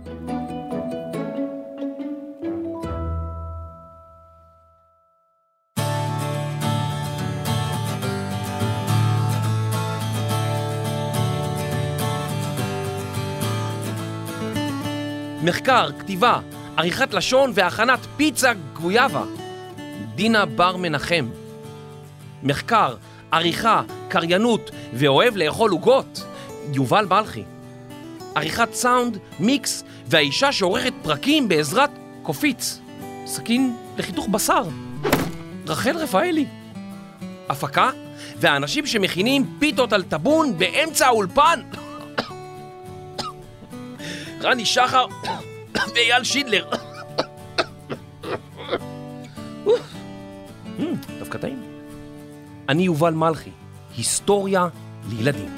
מחקר, 15.45 15.91
כתיבה, 15.99 16.41
עריכת 16.77 17.15
לשון 17.15 17.51
והכנת 17.55 17.99
פיצה 18.17 18.53
גויאבה. 18.73 19.23
דינה 20.15 20.47
בר 20.47 20.77
מנחם. 20.77 21.29
מחקר, 22.43 22.95
עריכה, 23.31 23.83
קריינות 24.09 24.71
ואוהב 24.95 25.37
לאכול 25.37 25.71
עוגות. 25.71 26.25
יובל 26.73 27.05
בלחי. 27.05 27.43
עריכת 28.35 28.75
סאונד, 28.75 29.19
מיקס 29.41 29.85
והאישה 30.07 30.53
שעורכת 30.53 30.93
פרקים 31.03 31.49
בעזרת 31.49 31.91
קופיץ. 32.23 32.79
סכין 33.27 33.77
לחיתוך 33.99 34.29
בשר. 34.29 34.63
רחל 35.67 35.97
רפאלי. 35.97 36.47
הפקה 37.49 37.91
והאנשים 38.37 38.87
שמכינים 38.87 39.57
פיתות 39.59 39.93
על 39.93 40.03
טבון 40.03 40.59
באמצע 40.59 41.07
האולפן. 41.07 41.61
רני 44.45 44.67
שחר 44.67 45.07
ואייל 45.95 46.25
שידלר. 46.25 46.71
דווקא 51.19 51.39
טעים. 51.39 51.63
אני 52.69 52.83
יובל 52.83 53.15
מלכי, 53.15 53.51
היסטוריה 53.97 54.69
לילדים. 55.11 55.57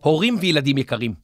הורים 0.00 0.36
וילדים 0.40 0.78
יקרים, 0.78 1.14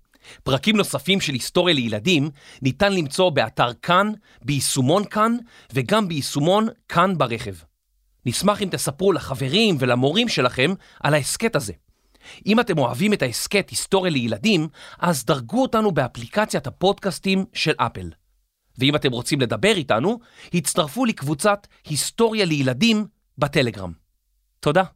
פרקים 0.43 0.77
נוספים 0.77 1.21
של 1.21 1.33
היסטוריה 1.33 1.75
לילדים 1.75 2.31
ניתן 2.63 2.93
למצוא 2.93 3.31
באתר 3.31 3.73
כאן, 3.83 4.13
ביישומון 4.43 5.05
כאן 5.05 5.37
וגם 5.73 6.09
ביישומון 6.09 6.69
כאן 6.89 7.19
ברכב. 7.19 7.55
נשמח 8.27 8.63
אם 8.63 8.69
תספרו 8.71 9.13
לחברים 9.13 9.77
ולמורים 9.79 10.29
שלכם 10.29 10.71
על 11.01 11.15
ההסכת 11.15 11.57
הזה. 11.57 11.73
אם 12.47 12.61
אתם 12.61 12.79
אוהבים 12.79 13.13
את 13.13 13.23
ההסכת 13.23 13.71
היסטוריה 13.71 14.13
לילדים, 14.13 14.69
אז 14.99 15.25
דרגו 15.25 15.63
אותנו 15.63 15.93
באפליקציית 15.93 16.67
הפודקאסטים 16.67 17.45
של 17.53 17.73
אפל. 17.77 18.11
ואם 18.79 18.97
אתם 18.97 19.13
רוצים 19.13 19.41
לדבר 19.41 19.77
איתנו, 19.77 20.19
הצטרפו 20.55 21.05
לקבוצת 21.05 21.67
היסטוריה 21.85 22.45
לילדים 22.45 23.07
בטלגרם. 23.39 23.93
תודה. 24.61 24.96